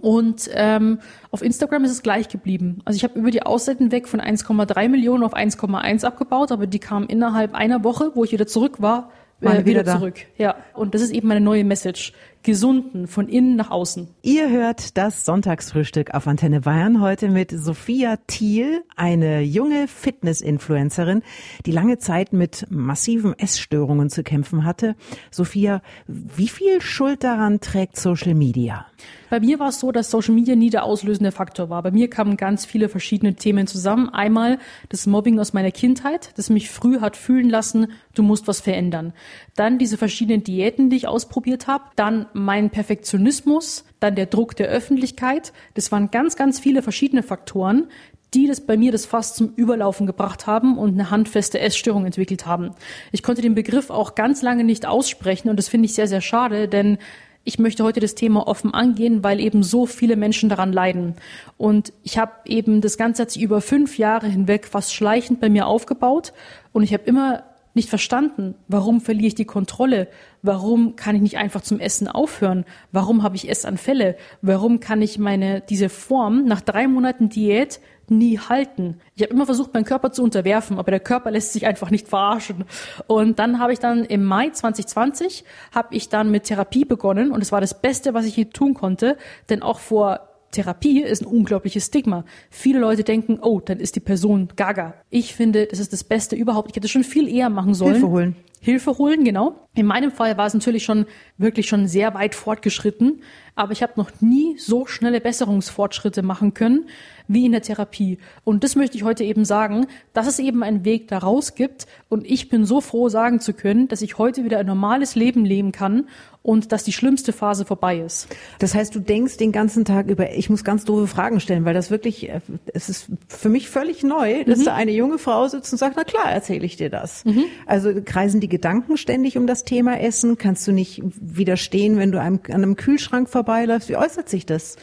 [0.00, 2.80] Und ähm, auf Instagram ist es gleich geblieben.
[2.84, 6.78] Also ich habe über die Ausseiten weg von 1,3 Millionen auf 1,1 abgebaut, aber die
[6.78, 9.10] kamen innerhalb einer Woche, wo ich wieder zurück war,
[9.40, 10.16] äh, wieder, wieder zurück.
[10.36, 12.12] Ja, und das ist eben meine neue Message.
[12.42, 14.08] Gesunden, von innen nach außen.
[14.22, 21.22] Ihr hört das Sonntagsfrühstück auf Antenne Bayern heute mit Sophia Thiel, eine junge Fitness-Influencerin,
[21.66, 24.96] die lange Zeit mit massiven Essstörungen zu kämpfen hatte.
[25.30, 28.86] Sophia, wie viel Schuld daran trägt Social Media?
[29.30, 31.82] Bei mir war es so, dass Social Media nie der auslösende Faktor war.
[31.82, 34.08] Bei mir kamen ganz viele verschiedene Themen zusammen.
[34.08, 38.60] Einmal das Mobbing aus meiner Kindheit, das mich früh hat fühlen lassen, du musst was
[38.60, 39.12] verändern.
[39.58, 41.84] Dann diese verschiedenen Diäten, die ich ausprobiert habe.
[41.96, 45.52] Dann mein Perfektionismus, dann der Druck der Öffentlichkeit.
[45.74, 47.88] Das waren ganz, ganz viele verschiedene Faktoren,
[48.34, 52.46] die das bei mir das Fass zum Überlaufen gebracht haben und eine handfeste Essstörung entwickelt
[52.46, 52.70] haben.
[53.10, 56.20] Ich konnte den Begriff auch ganz lange nicht aussprechen und das finde ich sehr, sehr
[56.20, 56.98] schade, denn
[57.42, 61.14] ich möchte heute das Thema offen angehen, weil eben so viele Menschen daran leiden.
[61.56, 65.48] Und ich habe eben das Ganze hat sich über fünf Jahre hinweg fast schleichend bei
[65.48, 66.34] mir aufgebaut
[66.72, 67.44] und ich habe immer
[67.78, 70.08] nicht verstanden, warum verliere ich die Kontrolle?
[70.42, 72.64] Warum kann ich nicht einfach zum Essen aufhören?
[72.92, 74.16] Warum habe ich Essanfälle?
[74.42, 79.00] Warum kann ich meine diese Form nach drei Monaten Diät nie halten.
[79.14, 82.08] Ich habe immer versucht, meinen Körper zu unterwerfen, aber der Körper lässt sich einfach nicht
[82.08, 82.64] verarschen.
[83.06, 87.42] Und dann habe ich dann im Mai 2020 habe ich dann mit Therapie begonnen und
[87.42, 89.16] es war das Beste, was ich je tun konnte,
[89.50, 92.24] denn auch vor Therapie ist ein unglaubliches Stigma.
[92.50, 94.94] Viele Leute denken, oh, dann ist die Person gaga.
[95.10, 96.70] Ich finde, das ist das Beste überhaupt.
[96.70, 97.92] Ich hätte schon viel eher machen sollen.
[97.92, 98.36] Hilfe holen.
[98.60, 99.68] Hilfe holen, genau.
[99.74, 103.22] In meinem Fall war es natürlich schon wirklich schon sehr weit fortgeschritten,
[103.54, 106.86] aber ich habe noch nie so schnelle Besserungsfortschritte machen können
[107.28, 108.18] wie in der Therapie.
[108.42, 112.28] Und das möchte ich heute eben sagen, dass es eben einen Weg daraus gibt und
[112.28, 115.70] ich bin so froh sagen zu können, dass ich heute wieder ein normales Leben leben
[115.70, 116.08] kann
[116.42, 118.28] und dass die schlimmste Phase vorbei ist.
[118.58, 121.74] Das heißt, du denkst den ganzen Tag über, ich muss ganz doofe Fragen stellen, weil
[121.74, 122.40] das wirklich, äh,
[122.72, 124.64] es ist für mich völlig neu, dass mhm.
[124.64, 127.24] da eine junge Frau sitzt und sagt, na klar, erzähle ich dir das.
[127.26, 127.44] Mhm.
[127.66, 130.38] Also kreisen die Gedanken ständig um das Thema Essen?
[130.38, 133.88] Kannst du nicht widerstehen, wenn du einem, an einem Kühlschrank vorbeiläufst?
[133.88, 134.76] Wie äußert sich das?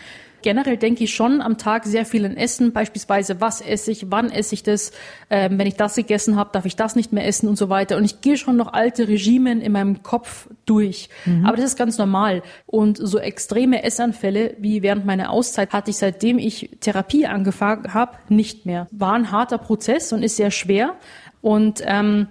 [0.46, 4.30] generell denke ich schon am Tag sehr viel an Essen, beispielsweise was esse ich, wann
[4.30, 4.92] esse ich das,
[5.32, 7.98] ähm, wenn ich das gegessen habe, darf ich das nicht mehr essen und so weiter.
[7.98, 11.10] Und ich gehe schon noch alte Regimen in meinem Kopf durch.
[11.26, 11.48] Mhm.
[11.48, 12.44] Aber das ist ganz normal.
[12.68, 18.20] Und so extreme Essanfälle wie während meiner Auszeit hatte ich seitdem ich Therapie angefangen habe
[18.30, 18.86] nicht mehr.
[18.92, 20.94] War ein harter Prozess und ist sehr schwer.
[21.42, 22.28] Und ähm,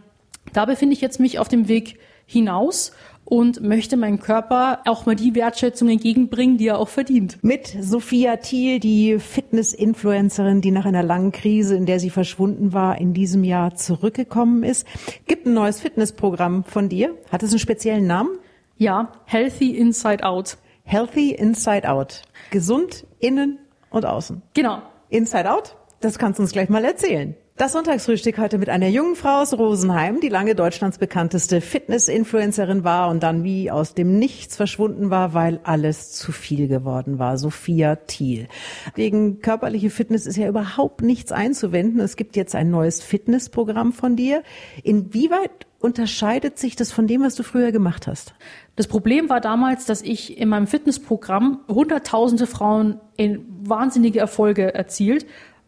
[0.54, 2.92] da befinde ich jetzt mich auf dem Weg hinaus
[3.24, 7.38] und möchte meinem Körper auch mal die Wertschätzung entgegenbringen, die er auch verdient.
[7.42, 12.98] Mit Sophia Thiel, die Fitness-Influencerin, die nach einer langen Krise, in der sie verschwunden war,
[12.98, 14.86] in diesem Jahr zurückgekommen ist.
[15.26, 17.16] Gibt ein neues Fitnessprogramm von dir.
[17.30, 18.38] Hat es einen speziellen Namen?
[18.76, 20.58] Ja, Healthy Inside Out.
[20.84, 22.22] Healthy Inside Out.
[22.50, 23.58] Gesund innen
[23.90, 24.42] und außen.
[24.52, 24.82] Genau.
[25.08, 25.76] Inside Out?
[26.00, 27.34] Das kannst du uns gleich mal erzählen.
[27.56, 33.08] Das Sonntagsfrühstück heute mit einer jungen Frau aus Rosenheim, die lange Deutschlands bekannteste Fitness-Influencerin war
[33.10, 37.38] und dann wie aus dem Nichts verschwunden war, weil alles zu viel geworden war.
[37.38, 38.48] Sophia Thiel.
[38.96, 42.00] Gegen körperliche Fitness ist ja überhaupt nichts einzuwenden.
[42.00, 44.42] Es gibt jetzt ein neues Fitnessprogramm von dir.
[44.82, 48.34] Inwieweit unterscheidet sich das von dem, was du früher gemacht hast?
[48.74, 55.24] Das Problem war damals, dass ich in meinem Fitnessprogramm hunderttausende Frauen in wahnsinnige Erfolge erzielt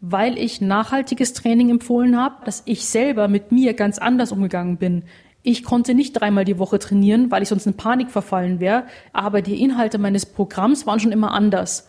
[0.09, 5.03] weil ich nachhaltiges Training empfohlen habe, dass ich selber mit mir ganz anders umgegangen bin.
[5.43, 9.43] Ich konnte nicht dreimal die Woche trainieren, weil ich sonst in Panik verfallen wäre, aber
[9.43, 11.89] die Inhalte meines Programms waren schon immer anders.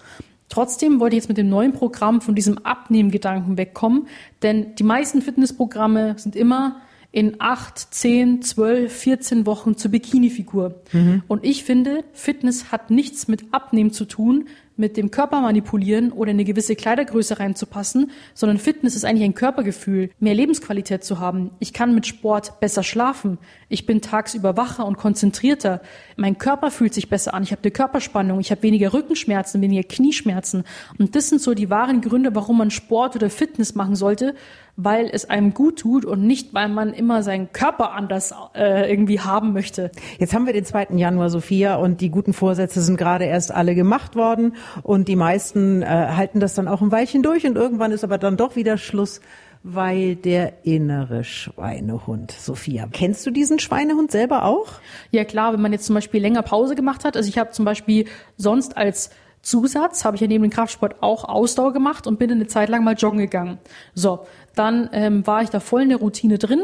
[0.50, 4.08] Trotzdem wollte ich jetzt mit dem neuen Programm von diesem Abnehmgedanken wegkommen,
[4.42, 6.78] denn die meisten Fitnessprogramme sind immer
[7.12, 10.82] in acht, zehn, zwölf, vierzehn Wochen zur Bikini-Figur.
[10.92, 11.24] Mhm.
[11.28, 14.46] Und ich finde, Fitness hat nichts mit Abnehmen zu tun,
[14.78, 20.12] mit dem Körper manipulieren oder eine gewisse Kleidergröße reinzupassen, sondern Fitness ist eigentlich ein Körpergefühl,
[20.20, 21.52] mehr Lebensqualität zu haben.
[21.60, 23.38] Ich kann mit Sport besser schlafen.
[23.70, 25.82] Ich bin tagsüber wacher und konzentrierter.
[26.16, 27.44] Mein Körper fühlt sich besser an.
[27.44, 28.40] Ich habe eine Körperspannung.
[28.40, 30.64] Ich habe weniger Rückenschmerzen, weniger Knieschmerzen.
[30.98, 34.36] Und das sind so die wahren Gründe, warum man Sport oder Fitness machen sollte,
[34.78, 39.20] weil es einem gut tut und nicht, weil man immer seinen Körper anders äh, irgendwie
[39.20, 39.92] haben möchte.
[40.20, 40.90] Jetzt haben wir den 2.
[40.92, 45.82] Januar, Sophia, und die guten Vorsätze sind gerade erst alle gemacht worden und die meisten
[45.82, 48.78] äh, halten das dann auch ein Weilchen durch und irgendwann ist aber dann doch wieder
[48.78, 49.20] Schluss
[49.64, 52.32] weil der innere Schweinehund.
[52.32, 54.68] Sophia, kennst du diesen Schweinehund selber auch?
[55.12, 57.18] Ja klar, wenn man jetzt zum Beispiel länger Pause gemacht hat.
[57.18, 58.06] Also ich habe zum Beispiel
[58.38, 59.10] sonst als
[59.42, 62.84] Zusatz habe ich ja neben dem Kraftsport auch Ausdauer gemacht und bin eine Zeit lang
[62.84, 63.60] mal joggen gegangen.
[63.94, 64.26] So,
[64.58, 66.64] dann ähm, war ich da voll in der Routine drin.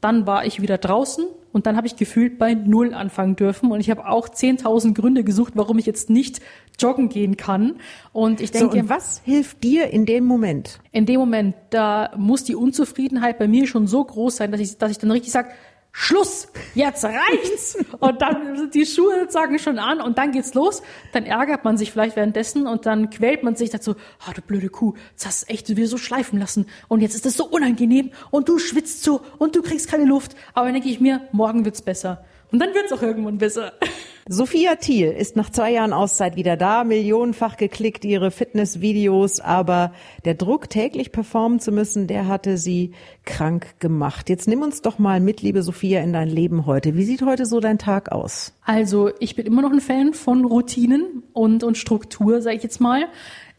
[0.00, 3.70] Dann war ich wieder draußen und dann habe ich gefühlt bei Null anfangen dürfen.
[3.70, 6.40] Und ich habe auch 10.000 Gründe gesucht, warum ich jetzt nicht
[6.78, 7.76] joggen gehen kann.
[8.12, 10.80] Und ich denke, so, und was hilft dir in dem Moment?
[10.92, 14.78] In dem Moment, da muss die Unzufriedenheit bei mir schon so groß sein, dass ich,
[14.78, 15.50] dass ich dann richtig sage,
[15.92, 17.76] Schluss, jetzt reicht's.
[17.98, 20.82] Und dann sind die Schuhe sagen schon an und dann geht's los.
[21.12, 24.68] Dann ärgert man sich vielleicht währenddessen und dann quält man sich dazu, ah, du blöde
[24.68, 28.10] Kuh, jetzt hast du echt wieder so schleifen lassen und jetzt ist es so unangenehm
[28.30, 30.36] und du schwitzt so und du kriegst keine Luft.
[30.54, 32.24] Aber dann denke ich mir, morgen wird's besser.
[32.52, 33.72] Und dann wird's auch irgendwann besser.
[34.28, 39.92] Sophia Thiel ist nach zwei Jahren Auszeit wieder da, millionenfach geklickt ihre Fitnessvideos, aber
[40.24, 42.92] der Druck, täglich performen zu müssen, der hatte sie
[43.24, 44.28] krank gemacht.
[44.28, 46.96] Jetzt nimm uns doch mal mit, liebe Sophia, in dein Leben heute.
[46.96, 48.52] Wie sieht heute so dein Tag aus?
[48.64, 52.80] Also ich bin immer noch ein Fan von Routinen und, und Struktur, sage ich jetzt
[52.80, 53.06] mal.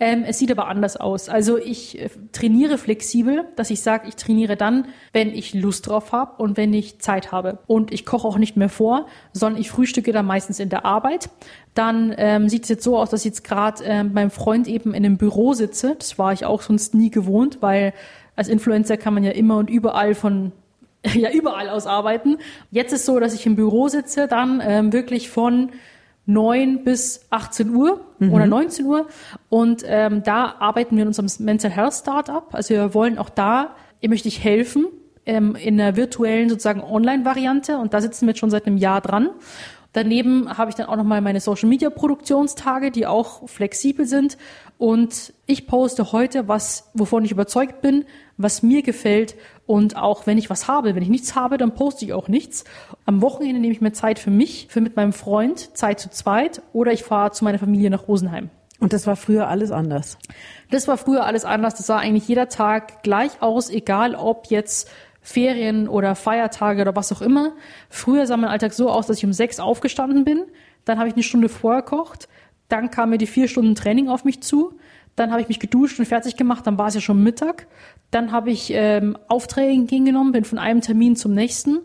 [0.02, 1.30] Ähm, es sieht aber anders aus.
[1.30, 6.12] Also ich äh, trainiere flexibel, dass ich sage, ich trainiere dann, wenn ich Lust drauf
[6.12, 7.60] habe und wenn ich Zeit habe.
[7.68, 11.30] Und ich koche auch nicht mehr vor, sondern ich frühstücke dann meistens in der Arbeit.
[11.74, 14.94] Dann ähm, sieht es jetzt so aus, dass ich jetzt gerade ähm, beim Freund eben
[14.94, 15.96] in einem Büro sitze.
[15.98, 17.94] Das war ich auch sonst nie gewohnt, weil
[18.36, 20.52] als Influencer kann man ja immer und überall von
[21.14, 22.38] ja überall aus arbeiten.
[22.70, 25.72] Jetzt ist so, dass ich im Büro sitze, dann ähm, wirklich von
[26.26, 28.34] 9 bis 18 Uhr mhm.
[28.34, 29.08] oder 19 Uhr.
[29.50, 32.48] Und ähm, da arbeiten wir in unserem Mental Health Startup.
[32.52, 34.86] Also wir wollen auch da, ihr möchte ich helfen,
[35.26, 37.78] ähm, in einer virtuellen sozusagen Online-Variante.
[37.78, 39.30] Und da sitzen wir jetzt schon seit einem Jahr dran.
[39.94, 44.38] Daneben habe ich dann auch noch mal meine Social Media Produktionstage, die auch flexibel sind.
[44.78, 48.06] Und ich poste heute was, wovon ich überzeugt bin,
[48.38, 49.36] was mir gefällt.
[49.66, 52.64] Und auch wenn ich was habe, wenn ich nichts habe, dann poste ich auch nichts.
[53.06, 56.62] Am Wochenende nehme ich mir Zeit für mich, für mit meinem Freund, Zeit zu zweit.
[56.72, 58.50] Oder ich fahre zu meiner Familie nach Rosenheim.
[58.80, 60.18] Und das war früher alles anders?
[60.72, 61.76] Das war früher alles anders.
[61.76, 64.90] Das sah eigentlich jeder Tag gleich aus, egal ob jetzt
[65.22, 67.54] Ferien oder Feiertage oder was auch immer.
[67.90, 70.44] Früher sah mein Alltag so aus, dass ich um sechs aufgestanden bin,
[70.86, 72.28] dann habe ich eine Stunde vorgekocht,
[72.68, 74.74] dann kam mir die vier Stunden Training auf mich zu,
[75.16, 77.68] dann habe ich mich geduscht und fertig gemacht, dann war es ja schon Mittag,
[78.10, 81.80] dann habe ich ähm, Aufträge entgegengenommen, bin von einem Termin zum nächsten,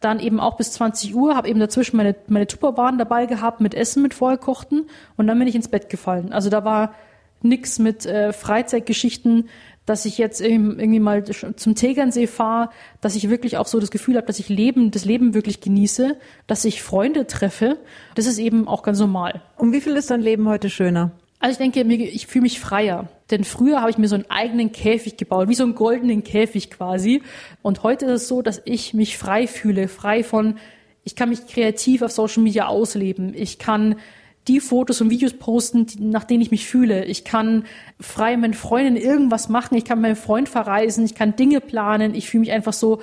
[0.00, 3.74] dann eben auch bis 20 Uhr, habe eben dazwischen meine, meine Tupperwaren dabei gehabt mit
[3.74, 4.86] Essen, mit vorgekochten.
[5.16, 6.32] Und dann bin ich ins Bett gefallen.
[6.32, 6.94] Also da war
[7.42, 9.48] nix mit äh, Freizeitgeschichten,
[9.86, 14.16] dass ich jetzt irgendwie mal zum Tegernsee fahre, dass ich wirklich auch so das Gefühl
[14.16, 16.16] habe, dass ich Leben, das Leben wirklich genieße,
[16.46, 17.78] dass ich Freunde treffe.
[18.14, 19.42] Das ist eben auch ganz normal.
[19.56, 21.10] Um wie viel ist dein Leben heute schöner?
[21.40, 23.08] Also ich denke, ich fühle mich freier.
[23.32, 26.70] Denn früher habe ich mir so einen eigenen Käfig gebaut, wie so einen goldenen Käfig
[26.70, 27.22] quasi.
[27.62, 30.58] Und heute ist es so, dass ich mich frei fühle, frei von,
[31.02, 33.34] ich kann mich kreativ auf Social Media ausleben.
[33.34, 33.96] Ich kann
[34.48, 37.04] die Fotos und Videos posten, nach denen ich mich fühle.
[37.04, 37.64] Ich kann
[38.00, 39.76] frei mit Freunden irgendwas machen.
[39.76, 41.04] Ich kann mit meinem Freund verreisen.
[41.04, 42.14] Ich kann Dinge planen.
[42.14, 43.00] Ich fühle mich einfach so,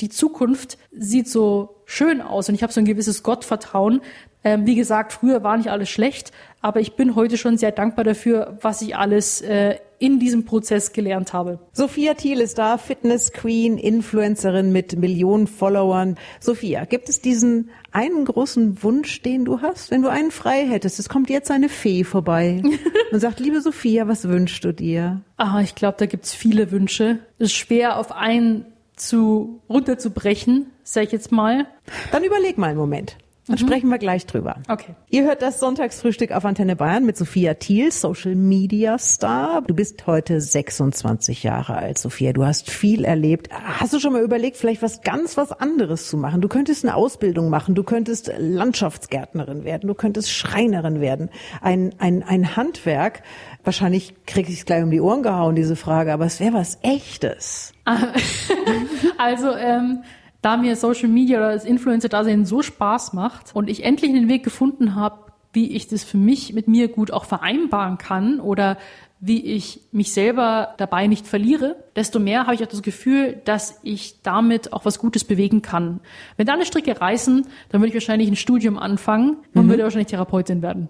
[0.00, 4.00] die Zukunft sieht so schön aus und ich habe so ein gewisses Gottvertrauen.
[4.44, 8.04] Ähm, wie gesagt, früher war nicht alles schlecht, aber ich bin heute schon sehr dankbar
[8.04, 11.58] dafür, was ich alles äh, in diesem Prozess gelernt habe.
[11.72, 16.16] Sophia Thiel ist da, Fitness Queen, Influencerin mit Millionen Followern.
[16.40, 20.98] Sophia, gibt es diesen einen großen Wunsch, den du hast, wenn du einen frei hättest?
[20.98, 22.62] Es kommt jetzt eine Fee vorbei
[23.12, 25.22] und sagt, liebe Sophia, was wünschst du dir?
[25.36, 27.18] Ah, ich glaube, da gibt's viele Wünsche.
[27.38, 31.66] Es ist schwer auf einen zu runterzubrechen, sag ich jetzt mal.
[32.12, 33.16] Dann überleg mal einen Moment.
[33.48, 33.66] Dann mhm.
[33.66, 34.56] sprechen wir gleich drüber.
[34.68, 34.94] Okay.
[35.08, 39.62] Ihr hört das Sonntagsfrühstück auf Antenne Bayern mit Sophia Thiel, Social Media Star.
[39.62, 42.34] Du bist heute 26 Jahre alt, Sophia.
[42.34, 43.48] Du hast viel erlebt.
[43.50, 46.42] Hast du schon mal überlegt, vielleicht was ganz was anderes zu machen?
[46.42, 47.74] Du könntest eine Ausbildung machen.
[47.74, 49.88] Du könntest Landschaftsgärtnerin werden.
[49.88, 51.30] Du könntest Schreinerin werden.
[51.62, 53.22] Ein, ein, ein Handwerk.
[53.64, 56.12] Wahrscheinlich krieg ich es gleich um die Ohren gehauen, diese Frage.
[56.12, 57.72] Aber es wäre was Echtes.
[59.16, 60.02] also, ähm,
[60.42, 64.44] da mir Social Media oder das Influencer-Dasein so Spaß macht und ich endlich einen Weg
[64.44, 68.76] gefunden habe, wie ich das für mich mit mir gut auch vereinbaren kann oder
[69.20, 73.80] wie ich mich selber dabei nicht verliere, desto mehr habe ich auch das Gefühl, dass
[73.82, 76.00] ich damit auch was Gutes bewegen kann.
[76.36, 79.70] Wenn da eine Stricke reißen, dann würde ich wahrscheinlich ein Studium anfangen und mhm.
[79.70, 80.88] würde wahrscheinlich Therapeutin werden.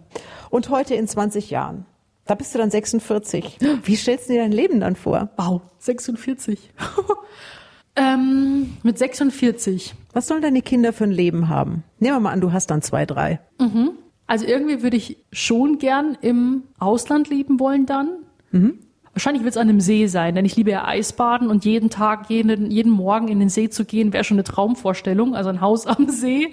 [0.51, 1.87] Und heute in 20 Jahren,
[2.27, 3.59] da bist du dann 46.
[3.85, 5.31] Wie stellst du dir dein Leben dann vor?
[5.39, 6.71] Wow, 46.
[7.99, 9.95] Ähm, mit 46.
[10.13, 11.85] Was sollen deine Kinder für ein Leben haben?
[11.99, 13.41] Nehmen wir mal an, du hast dann zwei, drei.
[13.61, 13.91] Mhm.
[14.27, 18.11] Also irgendwie würde ich schon gern im Ausland leben wollen dann.
[18.53, 18.79] Mhm.
[19.13, 22.31] Wahrscheinlich wird es an einem See sein, denn ich liebe ja Eisbaden und jeden Tag,
[22.31, 25.87] jeden, jeden Morgen in den See zu gehen, wäre schon eine Traumvorstellung, also ein Haus
[25.89, 26.53] am See.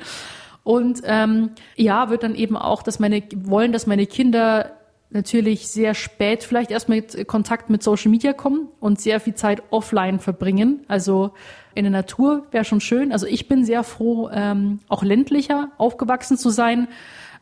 [0.64, 4.72] Und ähm, ja, wird dann eben auch, dass meine wollen, dass meine Kinder
[5.10, 9.64] natürlich sehr spät vielleicht erst mit Kontakt mit Social Media kommen und sehr viel Zeit
[9.70, 10.84] offline verbringen.
[10.88, 11.32] Also
[11.74, 13.12] in der Natur wäre schon schön.
[13.12, 16.88] Also ich bin sehr froh, ähm, auch ländlicher aufgewachsen zu sein.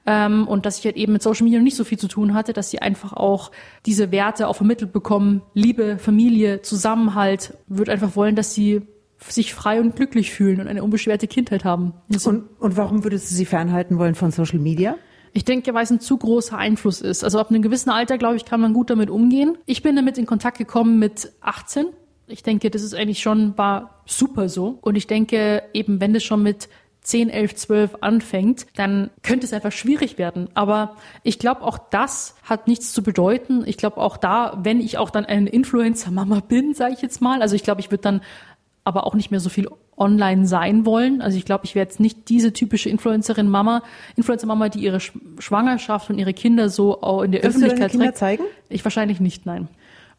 [0.06, 2.52] Ähm, und dass ich halt eben mit Social Media nicht so viel zu tun hatte,
[2.52, 3.52] dass sie einfach auch
[3.86, 5.42] diese Werte auch vermittelt bekommen.
[5.54, 8.82] Liebe, Familie, Zusammenhalt, würde einfach wollen, dass sie
[9.20, 11.94] sich frei und glücklich fühlen und eine unbeschwerte Kindheit haben.
[12.26, 14.96] Und, und warum würdest du sie fernhalten wollen von Social Media?
[15.34, 17.24] Ich denke, weil es ein zu großer Einfluss ist.
[17.24, 19.58] Also ab einem gewissen Alter, glaube ich, kann man gut damit umgehen.
[19.66, 21.88] Ich bin damit in Kontakt gekommen mit 18.
[22.28, 24.78] Ich denke, das ist eigentlich schon, war super so.
[24.82, 26.70] Und ich denke, eben wenn das schon mit
[27.02, 30.50] 10, 11, 12 anfängt, dann könnte es einfach schwierig werden.
[30.54, 33.64] Aber ich glaube, auch das hat nichts zu bedeuten.
[33.66, 37.42] Ich glaube, auch da, wenn ich auch dann eine Influencer-Mama bin, sage ich jetzt mal,
[37.42, 38.22] also ich glaube, ich würde dann
[38.84, 41.22] aber auch nicht mehr so viel online sein wollen.
[41.22, 43.84] Also ich glaube, ich wäre jetzt nicht diese typische Influencerin Mama,
[44.16, 47.98] Influencer Mama, die ihre Schwangerschaft und ihre Kinder so auch in der Willst Öffentlichkeit du
[47.98, 48.44] deine Kinder zeigen?
[48.70, 49.68] Ich wahrscheinlich nicht, nein.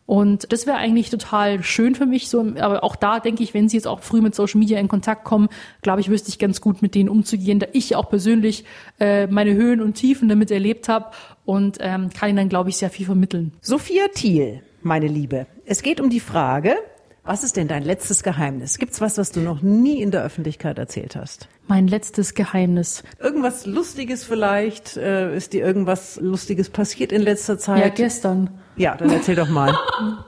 [0.06, 2.28] Und das wäre eigentlich total schön für mich.
[2.28, 4.88] So, aber auch da denke ich, wenn sie jetzt auch früh mit Social Media in
[4.88, 5.48] Kontakt kommen,
[5.80, 8.64] glaube ich, wüsste ich ganz gut, mit denen umzugehen, da ich auch persönlich
[9.00, 11.06] äh, meine Höhen und Tiefen damit erlebt habe
[11.46, 13.52] und ähm, kann ihnen dann, glaube ich, sehr viel vermitteln.
[13.62, 15.46] Sophia Thiel, meine Liebe.
[15.64, 16.76] Es geht um die Frage,
[17.24, 18.78] was ist denn dein letztes Geheimnis?
[18.78, 21.48] Gibt's was, was du noch nie in der Öffentlichkeit erzählt hast?
[21.66, 23.02] Mein letztes Geheimnis.
[23.18, 24.96] Irgendwas Lustiges vielleicht?
[24.98, 27.96] Äh, ist dir irgendwas Lustiges passiert in letzter Ja, Zeit?
[27.96, 28.50] gestern.
[28.76, 29.74] Ja, dann erzähl doch mal.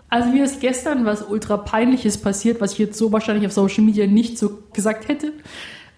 [0.08, 3.84] Also mir ist gestern was ultra peinliches passiert, was ich jetzt so wahrscheinlich auf Social
[3.84, 5.32] Media nicht so gesagt hätte.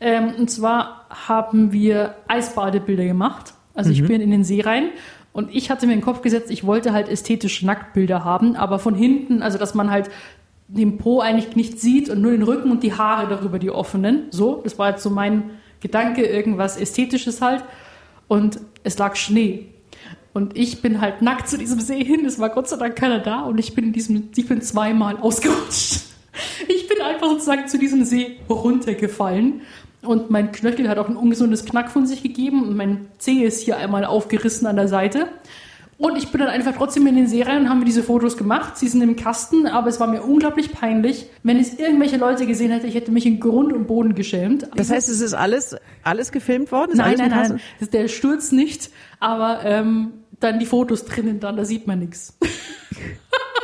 [0.01, 3.55] Ähm, und zwar haben wir Eisbadebilder gemacht.
[3.75, 4.89] Also ich bin in den See rein
[5.33, 8.81] und ich hatte mir in den Kopf gesetzt, ich wollte halt ästhetische Nacktbilder haben, aber
[8.81, 10.11] von hinten, also dass man halt
[10.69, 14.27] den Po eigentlich nicht sieht und nur den Rücken und die Haare darüber, die offenen.
[14.31, 15.51] So, das war jetzt so mein
[15.81, 17.65] Gedanke, irgendwas Ästhetisches halt.
[18.29, 19.67] Und es lag Schnee.
[20.35, 22.25] Und ich bin halt nackt zu diesem See hin.
[22.27, 25.17] Es war Gott sei Dank keiner da und ich bin in diesem, ich bin zweimal
[25.21, 26.03] ausgerutscht.
[26.69, 29.63] Ich bin einfach sozusagen zu diesem See runtergefallen.
[30.03, 33.63] Und mein Knöchel hat auch ein ungesundes Knack von sich gegeben und mein Zeh ist
[33.63, 35.29] hier einmal aufgerissen an der Seite.
[35.99, 38.37] Und ich bin dann einfach trotzdem in den See rein und haben wir diese Fotos
[38.37, 38.79] gemacht.
[38.79, 41.27] Sie sind im Kasten, aber es war mir unglaublich peinlich.
[41.43, 44.69] Wenn es irgendwelche Leute gesehen hätte, ich hätte mich in Grund und Boden geschämt.
[44.77, 46.93] Das heißt, es ist alles, alles gefilmt worden?
[46.93, 51.41] Ist nein, nein, nein, das ist der Sturz nicht, aber ähm, dann die Fotos drinnen
[51.41, 52.39] dann, da sieht man nichts.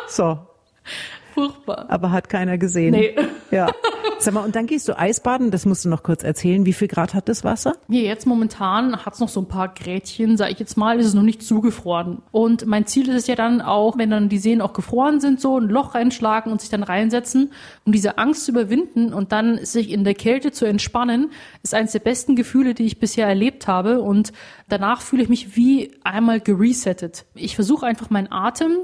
[0.08, 0.38] So,
[1.34, 1.86] Furchtbar.
[1.88, 2.92] aber hat keiner gesehen.
[2.92, 3.14] Nee.
[3.52, 3.68] Ja.
[4.18, 6.64] Sag mal, und dann gehst du Eisbaden, das musst du noch kurz erzählen.
[6.64, 7.76] Wie viel Grad hat das Wasser?
[7.88, 11.14] Ja, jetzt momentan hat's noch so ein paar Grätchen, sag ich jetzt mal, ist es
[11.14, 12.22] noch nicht zugefroren.
[12.30, 15.40] Und mein Ziel ist es ja dann auch, wenn dann die Seen auch gefroren sind,
[15.40, 17.52] so ein Loch reinschlagen und sich dann reinsetzen,
[17.84, 21.30] um diese Angst zu überwinden und dann sich in der Kälte zu entspannen,
[21.62, 24.00] ist eines der besten Gefühle, die ich bisher erlebt habe.
[24.00, 24.32] Und
[24.68, 27.26] danach fühle ich mich wie einmal geresettet.
[27.34, 28.78] Ich versuche einfach meinen Atem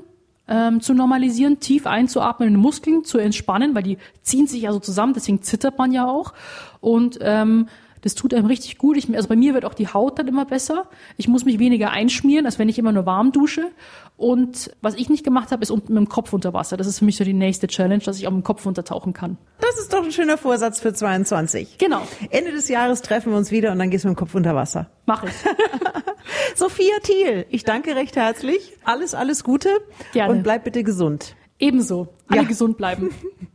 [0.51, 5.15] ähm, zu normalisieren, tief einzuatmen, Muskeln zu entspannen, weil die ziehen sich ja so zusammen,
[5.15, 6.35] deswegen zittert man ja auch.
[6.81, 7.69] Und ähm,
[8.03, 8.97] das tut einem richtig gut.
[8.97, 10.87] Ich, also bei mir wird auch die Haut dann immer besser.
[11.17, 13.71] Ich muss mich weniger einschmieren, als wenn ich immer nur warm dusche.
[14.17, 16.77] Und was ich nicht gemacht habe, ist unten mit dem Kopf unter Wasser.
[16.77, 19.13] Das ist für mich so die nächste Challenge, dass ich auch mit dem Kopf untertauchen
[19.13, 19.39] kann.
[19.61, 21.79] Das ist doch ein schöner Vorsatz für 22.
[21.79, 24.35] Genau, Ende des Jahres treffen wir uns wieder und dann gehst du mit dem Kopf
[24.35, 24.91] unter Wasser.
[25.07, 25.33] mache ich.
[26.55, 28.73] Sophia Thiel, ich danke recht herzlich.
[28.85, 29.69] Alles, alles Gute.
[30.13, 30.33] Gerne.
[30.33, 31.35] Und bleib bitte gesund.
[31.59, 32.09] Ebenso.
[32.29, 32.49] Alle Ja.
[32.49, 33.11] gesund bleiben.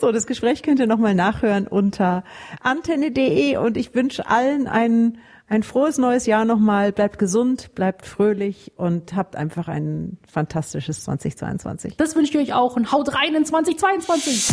[0.00, 2.24] So, das Gespräch könnt ihr nochmal nachhören unter
[2.60, 6.92] antenne.de und ich wünsche allen ein, ein frohes neues Jahr nochmal.
[6.92, 11.96] Bleibt gesund, bleibt fröhlich und habt einfach ein fantastisches 2022.
[11.96, 14.52] Das wünsche ich euch auch und haut rein in 2022.